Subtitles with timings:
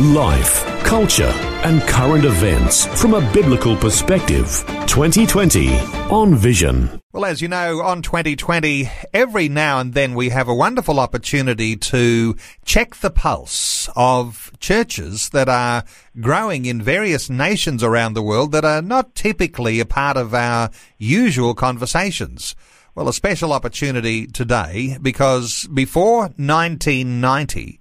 [0.00, 1.32] Life, culture,
[1.64, 4.64] and current events from a biblical perspective.
[4.86, 5.76] 2020
[6.08, 7.00] on Vision.
[7.12, 11.74] Well, as you know, on 2020, every now and then we have a wonderful opportunity
[11.76, 15.82] to check the pulse of churches that are
[16.20, 20.70] growing in various nations around the world that are not typically a part of our
[20.98, 22.54] usual conversations.
[22.94, 27.77] Well, a special opportunity today because before 1990,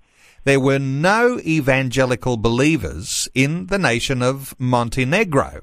[0.48, 5.60] there were no evangelical believers in the nation of Montenegro.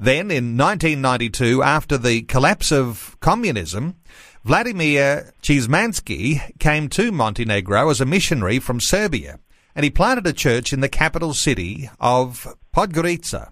[0.00, 3.96] Then in 1992, after the collapse of communism,
[4.42, 9.40] Vladimir Chizmansky came to Montenegro as a missionary from Serbia,
[9.74, 13.50] and he planted a church in the capital city of Podgorica.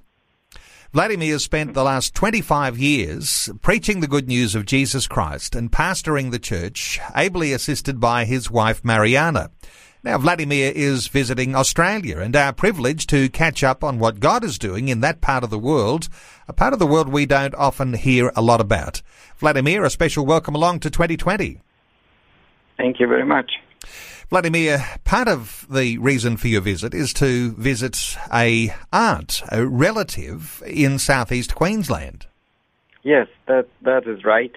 [0.94, 6.30] Vladimir spent the last 25 years preaching the good news of Jesus Christ and pastoring
[6.30, 9.50] the church, ably assisted by his wife Mariana.
[10.06, 14.56] Now, Vladimir is visiting Australia and our privilege to catch up on what God is
[14.56, 16.08] doing in that part of the world,
[16.46, 19.02] a part of the world we don't often hear a lot about.
[19.38, 21.60] Vladimir, a special welcome along to 2020.
[22.76, 23.50] Thank you very much.
[24.30, 30.62] Vladimir, part of the reason for your visit is to visit a aunt, a relative
[30.68, 32.28] in southeast Queensland.
[33.02, 34.54] Yes, that that is right.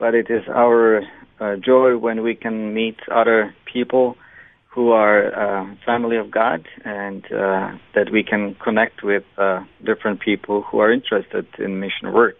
[0.00, 1.02] But it is our
[1.38, 4.16] uh, joy when we can meet other people
[4.74, 10.20] who are uh, family of God, and uh, that we can connect with uh, different
[10.20, 12.38] people who are interested in mission work.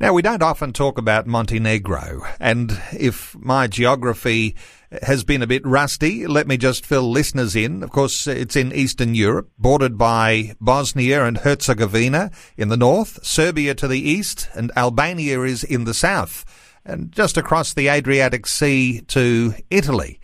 [0.00, 4.56] Now, we don't often talk about Montenegro, and if my geography
[5.02, 7.82] has been a bit rusty, let me just fill listeners in.
[7.84, 13.74] Of course, it's in Eastern Europe, bordered by Bosnia and Herzegovina in the north, Serbia
[13.76, 16.44] to the east, and Albania is in the south,
[16.84, 20.17] and just across the Adriatic Sea to Italy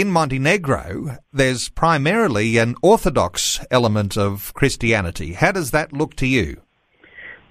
[0.00, 5.32] in Montenegro, there's primarily an Orthodox element of Christianity.
[5.32, 6.62] How does that look to you?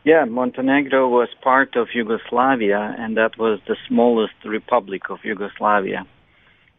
[0.06, 6.06] Yeah, Montenegro was part of Yugoslavia, and that was the smallest republic of Yugoslavia.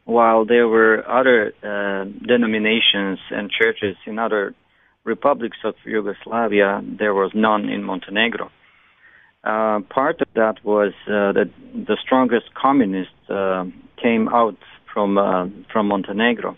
[0.06, 4.54] While there were other uh, denominations and churches in other
[5.04, 8.50] republics of Yugoslavia, there was none in Montenegro.
[9.44, 13.66] Uh, part of that was uh, that the strongest communists uh,
[14.02, 14.56] came out
[14.92, 16.56] from uh, from Montenegro.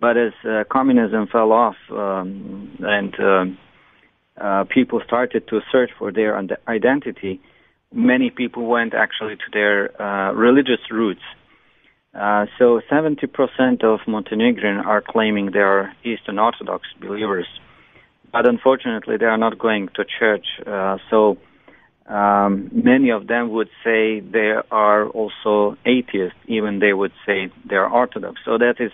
[0.00, 3.44] But as uh, communism fell off um, and uh,
[4.42, 6.36] uh, people started to search for their
[6.66, 7.40] identity,
[7.92, 11.22] many people went actually to their uh, religious roots.
[12.14, 17.46] Uh, so 70% of Montenegrin are claiming they are Eastern Orthodox believers,
[18.32, 20.46] but unfortunately they are not going to church.
[21.10, 21.38] So
[22.12, 27.88] um, many of them would say they are also atheists, even they would say they're
[27.88, 28.40] Orthodox.
[28.44, 28.92] So that is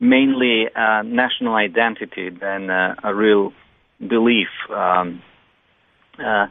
[0.00, 3.52] mainly a national identity than a real
[4.00, 4.48] belief.
[4.70, 5.22] Um,
[6.18, 6.46] uh,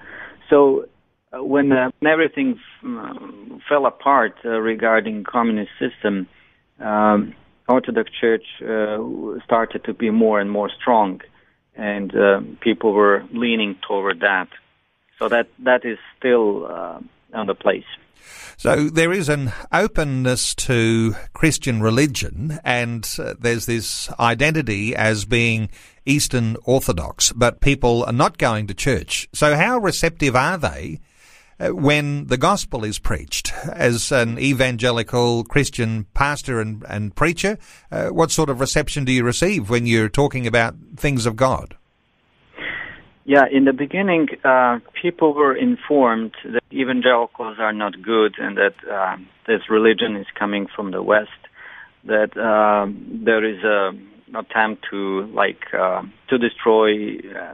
[0.50, 0.86] so
[1.34, 6.28] uh, when, uh, everything f- uh, fell apart uh, regarding communist system,
[6.80, 7.34] um,
[7.68, 8.46] Orthodox Church
[9.44, 11.20] started to be more and more strong,
[11.76, 12.14] and
[12.62, 14.48] people were leaning toward that.
[15.20, 17.00] So that that is still uh,
[17.34, 17.86] on the place.
[18.58, 25.70] So there is an openness to Christian religion, and uh, there's this identity as being
[26.06, 29.30] Eastern Orthodox, but people are not going to church.
[29.34, 31.00] So how receptive are they
[31.60, 33.54] uh, when the gospel is preached?
[33.72, 37.58] As an evangelical Christian pastor and, and preacher,
[37.92, 41.76] uh, what sort of reception do you receive when you're talking about things of God?
[43.28, 48.76] Yeah, in the beginning, uh, people were informed that evangelicals are not good and that
[48.90, 51.42] uh, this religion is coming from the West.
[52.06, 52.90] That uh,
[53.26, 53.92] there is a
[54.34, 57.54] attempt to like uh, to destroy uh,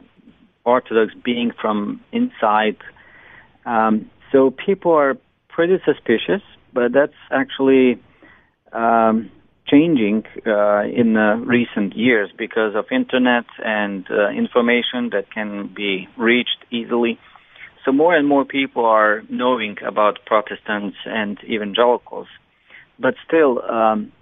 [0.64, 2.76] Orthodox being from inside.
[3.66, 5.16] Um, so people are
[5.48, 8.00] pretty suspicious, but that's actually
[8.72, 9.28] um,
[9.66, 11.14] changing uh, in
[11.46, 17.18] recent years because of internet and uh, information that can be reached easily.
[17.84, 22.28] So more and more people are knowing about Protestants and evangelicals,
[22.98, 24.12] but still um,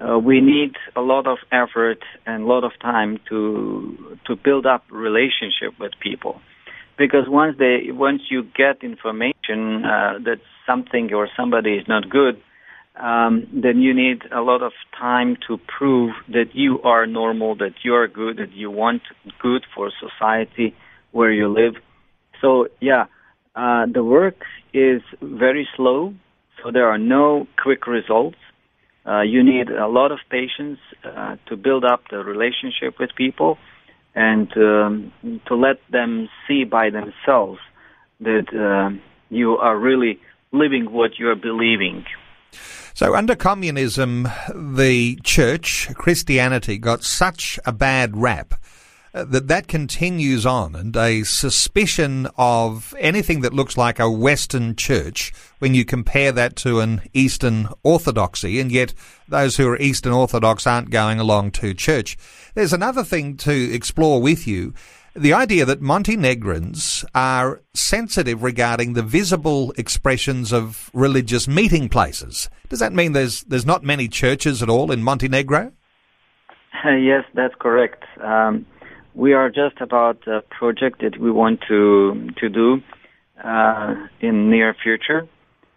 [0.00, 4.66] uh, we need a lot of effort and a lot of time to to build
[4.66, 6.40] up relationship with people.
[6.98, 12.40] because once they once you get information uh, that something or somebody is not good,
[12.96, 17.74] um, then you need a lot of time to prove that you are normal, that
[17.82, 19.02] you are good, that you want
[19.40, 20.74] good for society
[21.10, 21.74] where you live.
[22.40, 23.06] So yeah,
[23.56, 24.44] uh, the work
[24.74, 26.14] is very slow,
[26.62, 28.38] so there are no quick results.
[29.04, 33.58] Uh, you need a lot of patience uh, to build up the relationship with people
[34.14, 35.12] and um,
[35.46, 37.58] to let them see by themselves
[38.20, 38.94] that uh,
[39.28, 40.20] you are really
[40.52, 42.04] living what you are believing.
[42.94, 48.54] So, under communism, the church, Christianity, got such a bad rap
[49.14, 54.74] uh, that that continues on and a suspicion of anything that looks like a Western
[54.76, 58.94] church when you compare that to an Eastern Orthodoxy, and yet
[59.28, 62.16] those who are Eastern Orthodox aren't going along to church.
[62.54, 64.74] There's another thing to explore with you
[65.14, 72.48] the idea that Montenegrins are sensitive regarding the visible expressions of religious meeting places.
[72.68, 75.72] Does that mean there's there's not many churches at all in Montenegro?
[76.84, 78.02] Yes, that's correct.
[78.20, 78.66] Um,
[79.14, 82.82] we are just about a project that we want to to do
[83.44, 85.28] uh, in near future.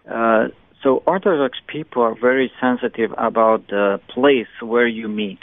[0.10, 0.48] Uh,
[0.82, 5.40] so Orthodox people are very sensitive about the place where you meet.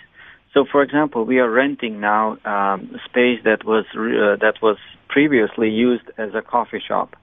[0.55, 4.77] So, for example, we are renting now um, space that was uh, that was
[5.09, 7.17] previously used as a coffee shop.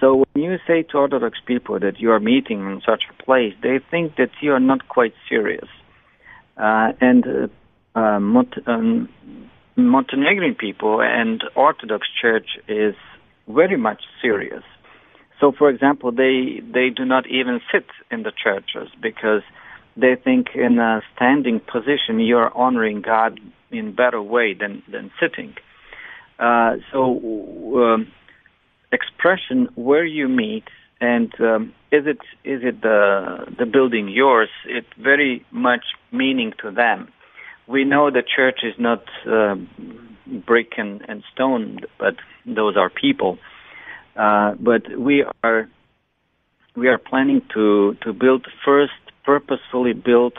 [0.00, 3.54] So, when you say to Orthodox people that you are meeting in such a place,
[3.62, 5.68] they think that you are not quite serious.
[6.56, 9.08] Uh, and uh, uh, Mont- um,
[9.76, 12.94] Montenegrin people and Orthodox Church is
[13.48, 14.62] very much serious.
[15.40, 19.42] So, for example, they they do not even sit in the churches because
[19.96, 23.40] they think in a standing position you're honoring God
[23.70, 25.54] in better way than than sitting.
[26.38, 27.18] Uh, so,
[27.76, 28.12] um,
[28.92, 30.64] expression where you meet
[31.00, 34.48] and um, is it is it the the building yours?
[34.66, 37.08] It very much meaning to them.
[37.66, 39.56] We know the church is not uh,
[40.46, 42.14] brick and, and stone, but
[42.46, 43.38] those are people.
[44.14, 45.68] Uh, but we are
[46.74, 48.92] we are planning to to build first
[49.26, 50.34] purposefully built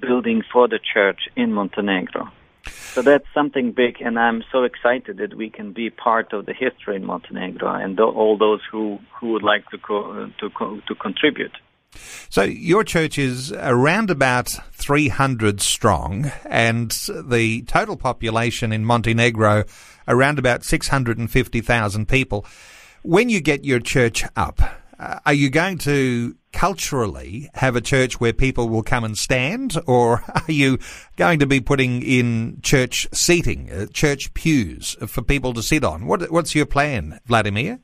[0.00, 2.28] building for the church in Montenegro.
[2.66, 6.54] So that's something big, and I'm so excited that we can be part of the
[6.54, 10.94] history in Montenegro and all those who, who would like to co- to co- to
[10.94, 11.52] contribute.
[12.30, 19.64] So your church is around about 300 strong, and the total population in Montenegro
[20.08, 22.46] around about 650,000 people.
[23.02, 24.60] When you get your church up,
[24.98, 30.22] are you going to culturally have a church where people will come and stand, or
[30.34, 30.78] are you
[31.16, 36.06] going to be putting in church seating, uh, church pews for people to sit on?
[36.06, 37.80] What, what's your plan, Vladimir?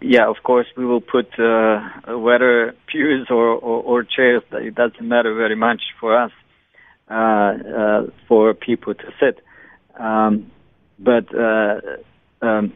[0.00, 4.42] Yeah, of course we will put uh, whether pews or, or, or, chairs.
[4.52, 6.32] It doesn't matter very much for us
[7.08, 9.40] uh, uh for people to sit.
[9.98, 10.50] Um,
[10.98, 11.80] but uh,
[12.42, 12.72] um,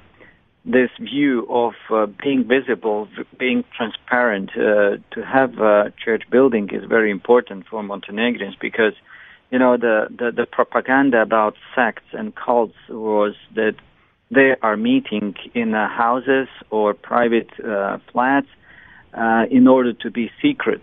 [0.65, 3.09] this view of uh, being visible,
[3.39, 8.93] being transparent, uh, to have a church building is very important for Montenegrins because,
[9.51, 13.75] you know, the, the, the propaganda about sects and cults was that
[14.31, 18.47] they are meeting in uh, houses or private uh, flats
[19.15, 20.83] uh, in order to be secret,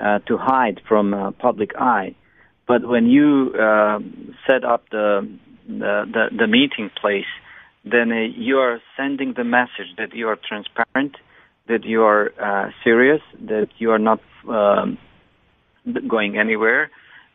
[0.00, 2.14] uh, to hide from public eye.
[2.66, 3.52] But when you
[4.46, 5.28] set up the,
[5.66, 7.26] the, the, the meeting place,
[7.84, 11.16] then uh, you are sending the message that you are transparent,
[11.68, 14.98] that you are uh, serious, that you are not um,
[16.08, 16.90] going anywhere,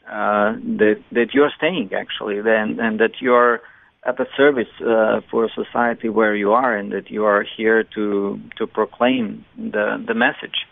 [0.08, 3.62] uh, that that you are staying actually, then and that you are
[4.06, 8.39] at the service uh, for society where you are, and that you are here to
[8.58, 10.66] to proclaim the the message.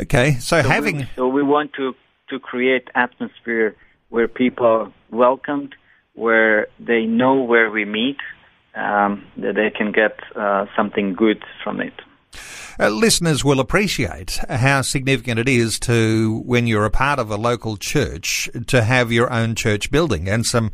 [0.00, 1.94] Okay, so, so having we, so we want to
[2.30, 3.76] to create atmosphere
[4.08, 5.74] where people are welcomed,
[6.14, 8.16] where they know where we meet,
[8.74, 11.94] um, that they can get uh, something good from it.
[12.78, 17.36] Uh, listeners will appreciate how significant it is to, when you're a part of a
[17.36, 20.70] local church, to have your own church building and some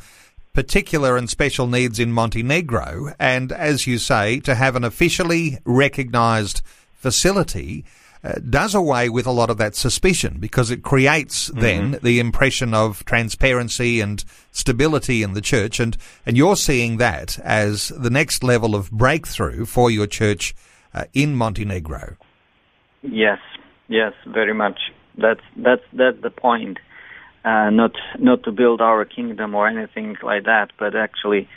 [0.53, 3.13] particular and special needs in Montenegro.
[3.19, 6.63] And as you say, to have an officially recognised
[6.93, 7.85] facility
[8.27, 11.61] uh, does away with a lot of that suspicion because it creates mm-hmm.
[11.61, 15.79] then the impression of transparency and stability in the church.
[15.79, 20.55] And, and you're seeing that as the next level of breakthrough for your church
[20.93, 22.17] uh, in Montenegro.
[23.03, 23.39] Yes,
[23.87, 24.79] yes, very much.
[25.17, 26.79] That's, that's, that's the point.
[27.45, 31.49] Uh, not, not to build our kingdom or anything like that, but actually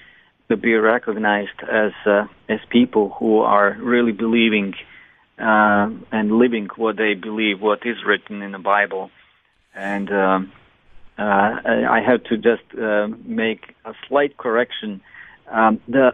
[0.49, 4.73] to be recognized as uh, as people who are really believing
[5.39, 9.10] uh, and living what they believe, what is written in the Bible.
[9.74, 10.51] And um,
[11.17, 15.01] uh, I have to just uh, make a slight correction.
[15.50, 16.13] Um, the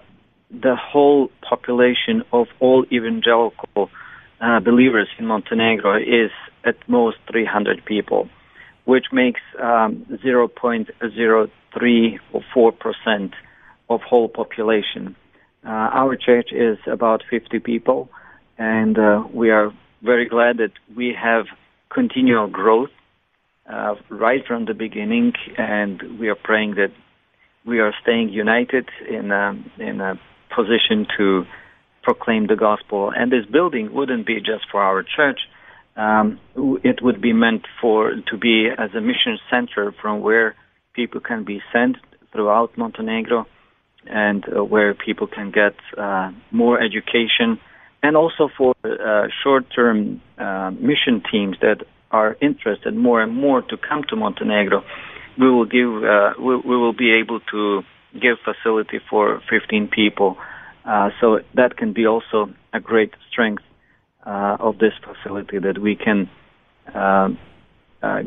[0.51, 3.89] the whole population of all evangelical
[4.39, 6.32] uh, believers in Montenegro is
[6.63, 8.29] at most 300 people,
[8.86, 13.34] which makes um, 0.03 or 4 percent
[13.89, 15.15] of whole population.
[15.65, 18.10] Uh, our church is about 50 people,
[18.57, 19.71] and uh, we are
[20.01, 21.45] very glad that we have
[21.89, 22.89] continual growth
[23.71, 26.91] uh, right from the beginning, and we are praying that
[27.65, 30.19] we are staying united in a, in a
[30.55, 31.45] position to
[32.03, 33.12] proclaim the gospel.
[33.15, 35.39] And this building wouldn't be just for our church.
[35.97, 36.39] Um,
[36.83, 40.55] it would be meant for to be as a mission center from where
[40.93, 41.97] people can be sent
[42.31, 43.47] throughout Montenegro
[44.05, 47.59] and uh, where people can get uh, more education
[48.05, 51.79] and also for uh, short-term uh, mission teams that
[52.12, 54.83] are interested more and more to come to Montenegro.
[55.39, 57.81] We will give uh, we, we, will be able to
[58.13, 60.38] give facility for 15 people,
[60.85, 63.63] uh, so that can be also a great strength
[64.24, 66.29] of this facility that we can.
[66.93, 67.39] Um,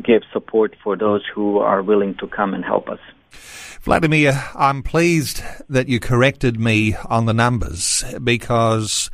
[0.03, 2.99] give support for those who are willing to come and help us.
[3.81, 9.09] Vladimir, I'm pleased that you corrected me on the numbers because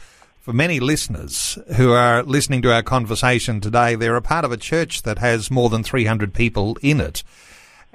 [0.45, 4.57] for many listeners who are listening to our conversation today, they're a part of a
[4.57, 7.23] church that has more than 300 people in it.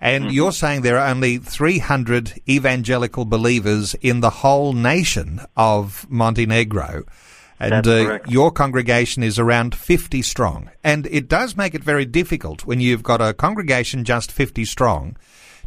[0.00, 0.32] And mm-hmm.
[0.32, 7.04] you're saying there are only 300 evangelical believers in the whole nation of Montenegro.
[7.60, 10.70] And uh, your congregation is around 50 strong.
[10.82, 15.16] And it does make it very difficult when you've got a congregation just 50 strong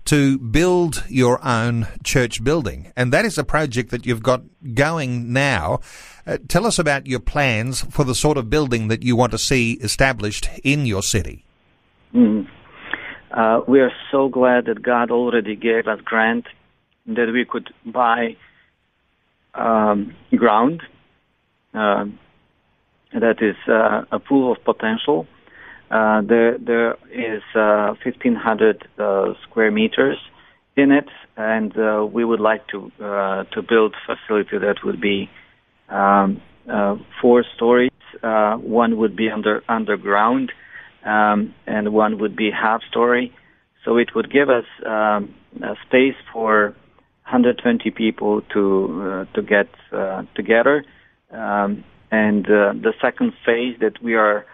[0.05, 2.91] to build your own church building.
[2.95, 4.41] And that is a project that you've got
[4.73, 5.79] going now.
[6.25, 9.38] Uh, tell us about your plans for the sort of building that you want to
[9.38, 11.44] see established in your city.
[12.13, 12.48] Mm.
[13.32, 16.46] Uh, we are so glad that God already gave us grant
[17.08, 18.38] that we could buy
[19.53, 20.82] um, ground
[21.74, 22.06] uh,
[23.13, 25.27] that is uh, pool of potential
[25.94, 30.18] uh, there there is uh, 1,500 uh, square meters
[30.75, 31.72] in it, and
[32.12, 35.30] we would like to to build a facility that would be
[35.93, 37.91] um, uh, four stories.
[38.21, 40.51] Uh, one would be under underground,
[41.05, 43.33] um, and one would be half story.
[43.83, 46.75] So it would give us um, a space for
[47.25, 50.85] 120 people to uh, to get uh, together.
[51.31, 54.45] Um, and uh, the second phase that we are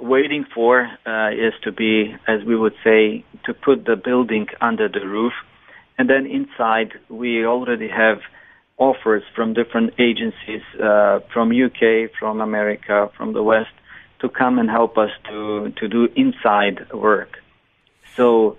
[0.00, 4.88] waiting for uh, is to be, as we would say, to put the building under
[4.88, 5.32] the roof.
[5.96, 8.18] And then inside, we already have
[8.78, 13.70] offers from different agencies uh, from UK, from America, from the West
[14.20, 17.38] to come and help us to, to do inside work.
[18.16, 18.56] So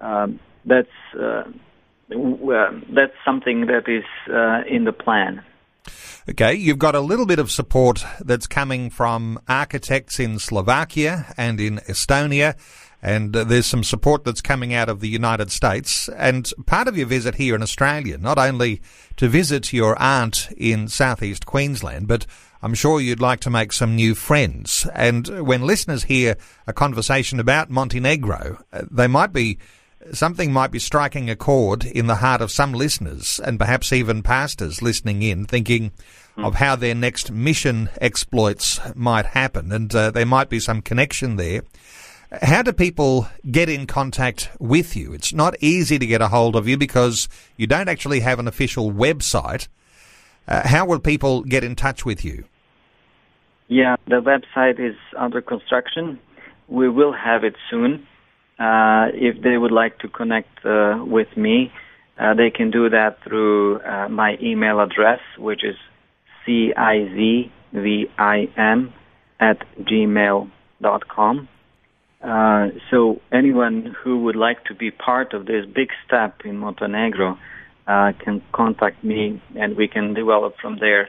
[0.00, 1.44] um, that's, uh,
[2.08, 5.42] that's something that is uh, in the plan.
[6.28, 11.60] Okay, you've got a little bit of support that's coming from architects in Slovakia and
[11.60, 12.54] in Estonia,
[13.04, 16.08] and uh, there's some support that's coming out of the United States.
[16.16, 18.80] And part of your visit here in Australia, not only
[19.18, 22.24] to visit your aunt in southeast Queensland, but
[22.62, 24.86] I'm sure you'd like to make some new friends.
[24.94, 29.58] And when listeners hear a conversation about Montenegro, uh, they might be
[30.12, 34.22] something might be striking a chord in the heart of some listeners and perhaps even
[34.22, 35.92] pastors listening in, thinking
[36.38, 36.44] mm.
[36.46, 41.36] of how their next mission exploits might happen, and uh, there might be some connection
[41.36, 41.62] there.
[42.42, 45.12] How do people get in contact with you?
[45.12, 48.48] It's not easy to get a hold of you because you don't actually have an
[48.48, 49.68] official website.
[50.46, 52.44] Uh, how will people get in touch with you?
[53.68, 56.18] Yeah, the website is under construction.
[56.68, 58.06] We will have it soon.
[58.58, 61.72] Uh, if they would like to connect uh, with me,
[62.18, 65.76] uh, they can do that through uh, my email address, which is
[66.46, 67.50] cizvim
[69.40, 71.48] at gmail.com.
[72.24, 77.38] Uh, so anyone who would like to be part of this big step in Montenegro
[77.86, 81.08] uh, can contact me, and we can develop from there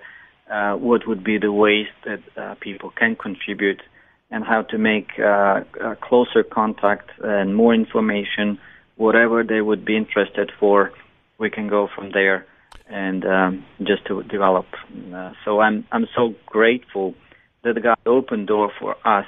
[0.51, 3.81] uh, what would be the ways that people can contribute
[4.29, 5.61] and how to make uh,
[6.01, 8.59] closer contact and more information,
[8.97, 10.91] whatever they would be interested for,
[11.37, 12.45] we can go from there
[12.87, 14.65] and um, just to develop.
[15.13, 17.15] Uh, so I'm I'm so grateful
[17.63, 19.25] that God opened door for us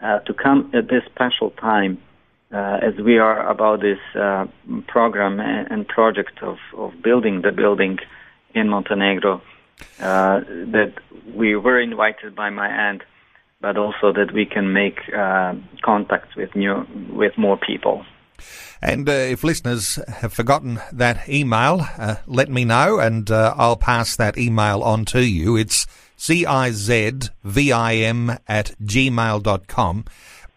[0.00, 1.98] uh, to come at this special time
[2.52, 4.46] uh, as we are about this uh,
[4.86, 7.98] program and, project of, of building the building
[8.54, 9.42] in Montenegro,
[10.00, 10.94] uh, that
[11.34, 13.02] we were invited by my aunt,
[13.60, 18.04] but also that we can make uh, contacts with new with more people.
[18.80, 24.16] And uh, if listeners have forgotten that email, uh, let me know, and I'll pass
[24.16, 25.56] that email on to you.
[25.56, 25.86] It's
[26.18, 27.28] cizvim
[28.48, 30.04] at gmail.com.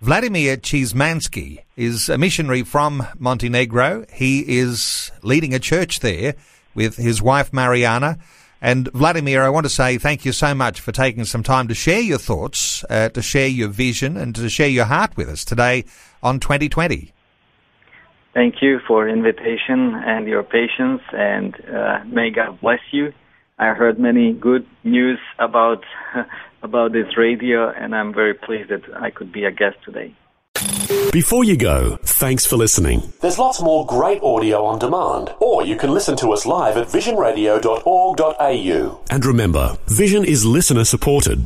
[0.02, 4.06] Vladimir Chizmansky is a missionary from Montenegro.
[4.12, 6.34] He is leading a church there
[6.74, 8.18] with his wife Mariana.
[8.62, 11.76] And Vladimir, I want to say thank you so much for taking some time to
[11.76, 15.46] share your thoughts, uh, to share your vision, and to share your heart with us
[15.46, 15.86] today
[16.24, 17.12] on 2020.
[18.34, 23.14] Thank you for invitation and your patience, and uh, may God bless you.
[23.60, 25.84] I heard many good news about
[26.64, 30.16] about this radio, and I'm very pleased that I could be a guest today.
[31.12, 33.12] Before you go, thanks for listening.
[33.20, 36.88] There's lots more great audio on demand, or you can listen to us live at
[36.88, 39.02] visionradio.org.au.
[39.10, 41.46] And remember, Vision is listener supported.